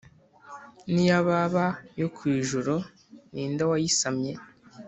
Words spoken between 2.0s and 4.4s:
yo ku ijuru ni nde wayisamye’